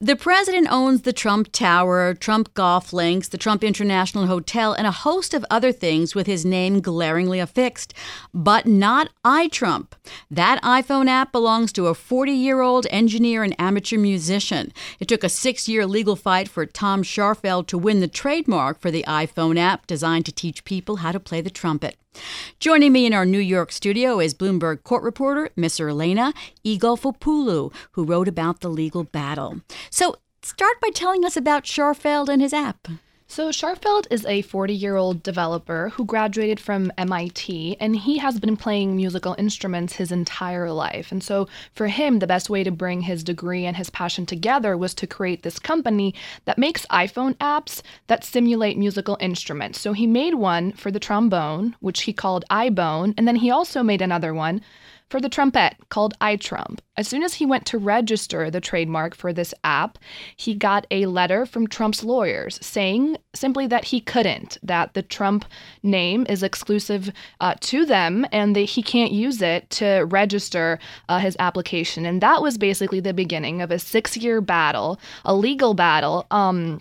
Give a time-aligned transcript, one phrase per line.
[0.00, 4.92] The president owns the Trump Tower, Trump Golf Links, the Trump International Hotel, and a
[4.92, 7.94] host of other things with his name glaringly affixed.
[8.32, 9.94] But not iTrump.
[10.30, 14.72] That iPhone app belongs to a 40 year old engineer and amateur musician.
[15.00, 18.92] It took a six year legal fight for Tom Scharfeld to win the trademark for
[18.92, 21.96] the iPhone app designed to teach people how to play the trumpet.
[22.60, 26.32] Joining me in our New York studio is Bloomberg court reporter Miss Elena
[26.64, 29.60] Egolfopoulou, who wrote about the legal battle.
[29.90, 32.88] So, start by telling us about Scharfeld and his app.
[33.30, 38.40] So, Scharfeld is a 40 year old developer who graduated from MIT, and he has
[38.40, 41.12] been playing musical instruments his entire life.
[41.12, 44.78] And so, for him, the best way to bring his degree and his passion together
[44.78, 46.14] was to create this company
[46.46, 49.78] that makes iPhone apps that simulate musical instruments.
[49.78, 53.82] So, he made one for the trombone, which he called iBone, and then he also
[53.82, 54.62] made another one
[55.08, 56.80] for the trumpet called iTrump.
[56.96, 59.98] As soon as he went to register the trademark for this app,
[60.36, 65.44] he got a letter from Trump's lawyers saying simply that he couldn't, that the Trump
[65.82, 71.18] name is exclusive uh, to them and that he can't use it to register uh,
[71.18, 72.04] his application.
[72.04, 76.26] And that was basically the beginning of a six year battle, a legal battle.
[76.30, 76.80] Um,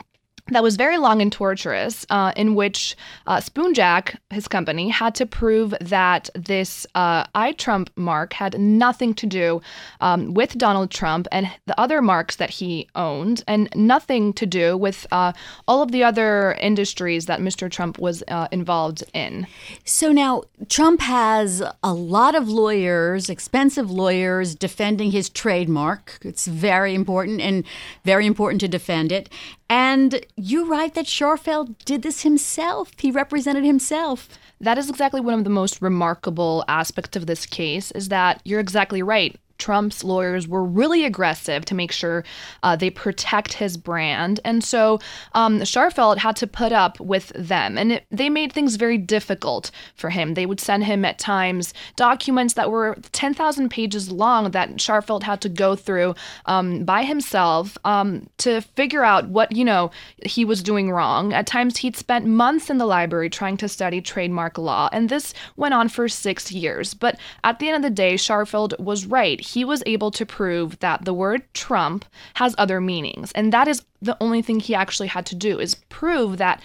[0.50, 2.96] that was very long and torturous, uh, in which
[3.26, 9.26] uh, Spoonjack, his company, had to prove that this uh, iTrump mark had nothing to
[9.26, 9.62] do
[10.02, 14.78] um, with Donald Trump and the other marks that he owned, and nothing to do
[14.78, 15.34] with uh,
[15.68, 17.70] all of the other industries that Mr.
[17.70, 19.48] Trump was uh, involved in.
[19.86, 26.20] So now Trump has a lot of lawyers, expensive lawyers, defending his trademark.
[26.24, 27.64] It's very important and
[28.04, 29.30] very important to defend it.
[29.70, 32.92] And you write that Scharfeld did this himself.
[32.98, 34.30] He represented himself.
[34.62, 38.60] That is exactly one of the most remarkable aspects of this case is that you're
[38.60, 39.36] exactly right.
[39.58, 42.24] Trump's lawyers were really aggressive to make sure
[42.64, 44.40] uh, they protect his brand.
[44.46, 45.00] And so
[45.34, 47.78] um, Scharfeld had to put up with them.
[47.78, 50.34] And it, they made things very difficult for him.
[50.34, 55.42] They would send him at times documents that were 10,000 pages long that Scharfeld had
[55.42, 56.16] to go through
[56.46, 59.92] um, by himself um, to figure out what, you know,
[60.26, 61.34] he was doing wrong.
[61.34, 64.90] At times he'd spent months in the library trying to study trademark law.
[64.92, 66.94] And this went on for six years.
[66.94, 70.80] But at the end of the day, Scharfeld was right he was able to prove
[70.80, 73.32] that the word Trump has other meanings.
[73.34, 76.62] And that is the only thing he actually had to do is prove that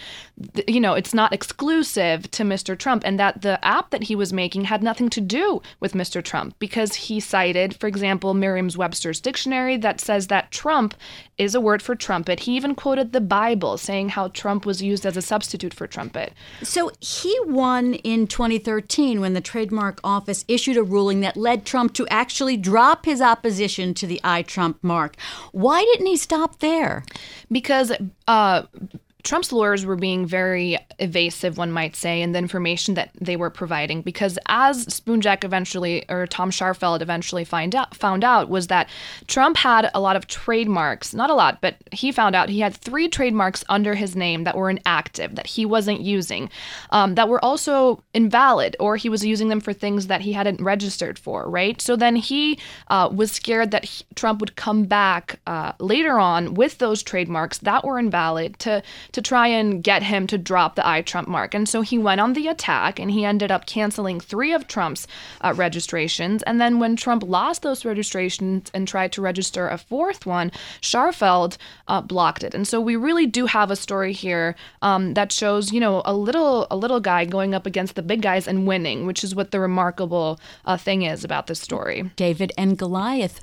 [0.67, 2.77] you know it's not exclusive to Mr.
[2.77, 6.23] Trump and that the app that he was making had nothing to do with Mr.
[6.23, 10.95] Trump because he cited for example Merriam-Webster's dictionary that says that Trump
[11.37, 12.41] is a word for trumpet.
[12.41, 16.33] He even quoted the Bible saying how Trump was used as a substitute for trumpet.
[16.61, 21.93] So he won in 2013 when the trademark office issued a ruling that led Trump
[21.95, 25.15] to actually drop his opposition to the iTrump mark.
[25.51, 27.03] Why didn't he stop there?
[27.51, 27.91] Because
[28.27, 28.63] uh,
[29.23, 33.49] Trump's lawyers were being very evasive, one might say, in the information that they were
[33.49, 34.01] providing.
[34.01, 38.89] Because as Spoonjack eventually, or Tom Scharfeld eventually find out, found out, was that
[39.27, 42.75] Trump had a lot of trademarks, not a lot, but he found out he had
[42.75, 46.49] three trademarks under his name that were inactive, that he wasn't using,
[46.89, 50.61] um, that were also invalid, or he was using them for things that he hadn't
[50.61, 51.81] registered for, right?
[51.81, 52.59] So then he
[52.89, 57.59] uh, was scared that he, Trump would come back uh, later on with those trademarks
[57.59, 61.53] that were invalid to to try and get him to drop the iTrump mark.
[61.53, 65.07] And so he went on the attack and he ended up canceling three of Trump's
[65.41, 66.43] uh, registrations.
[66.43, 71.57] And then when Trump lost those registrations and tried to register a fourth one, Scharfeld
[71.87, 72.53] uh, blocked it.
[72.53, 76.13] And so we really do have a story here um, that shows, you know, a
[76.13, 79.51] little a little guy going up against the big guys and winning, which is what
[79.51, 82.11] the remarkable uh, thing is about this story.
[82.15, 83.39] David and Goliath.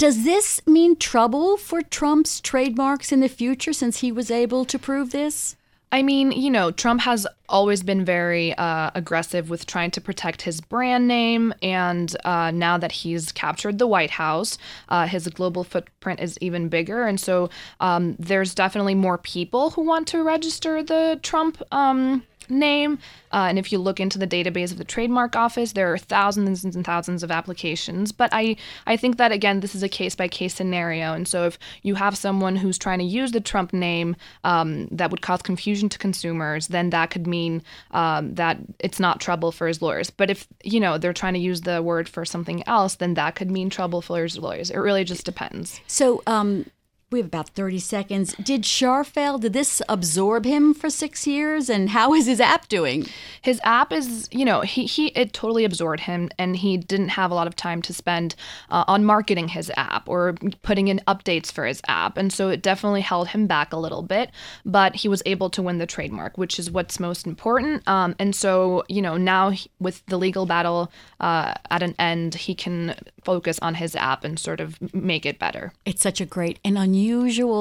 [0.00, 4.78] Does this mean trouble for Trump's trademarks in the future since he was able to
[4.78, 5.56] prove this?
[5.92, 10.40] I mean, you know, Trump has always been very uh, aggressive with trying to protect
[10.40, 11.52] his brand name.
[11.60, 14.56] And uh, now that he's captured the White House,
[14.88, 17.04] uh, his global footprint is even bigger.
[17.04, 17.50] And so
[17.80, 22.98] um, there's definitely more people who want to register the Trump um, name.
[23.32, 26.64] Uh, and if you look into the database of the trademark office, there are thousands
[26.64, 28.10] and thousands of applications.
[28.10, 28.56] But I,
[28.86, 31.12] I think that, again, this is a case by case scenario.
[31.12, 35.10] And so if you have someone who's trying to use the Trump name um, that
[35.10, 37.62] would cause confusion to consumers, then that could mean
[37.92, 40.10] um, that it's not trouble for his lawyers.
[40.10, 43.36] But if, you know, they're trying to use the word for something else, then that
[43.36, 44.70] could mean trouble for his lawyers.
[44.70, 45.80] It really just depends.
[45.86, 46.66] So, um,
[47.10, 48.34] we have about 30 seconds.
[48.34, 49.40] Did Scharfeld?
[49.40, 51.68] Did this absorb him for six years?
[51.68, 53.06] And how is his app doing?
[53.42, 57.32] His app is, you know, he, he it totally absorbed him, and he didn't have
[57.32, 58.36] a lot of time to spend
[58.70, 62.16] uh, on marketing his app or putting in updates for his app.
[62.16, 64.30] And so it definitely held him back a little bit,
[64.64, 67.86] but he was able to win the trademark, which is what's most important.
[67.88, 72.54] Um, and so, you know, now with the legal battle uh, at an end, he
[72.54, 75.72] can focus on his app and sort of make it better.
[75.84, 76.99] It's such a great and unusual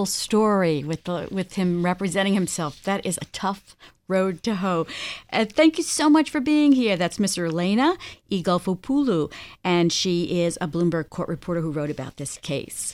[0.05, 2.83] story with the with him representing himself.
[2.83, 3.75] That is a tough
[4.09, 4.87] road to hoe.
[5.31, 6.97] Uh, thank you so much for being here.
[6.97, 7.95] That's Miss Elena
[8.31, 9.31] Egolfopoulou,
[9.63, 12.87] and she is a Bloomberg court reporter who wrote about this case.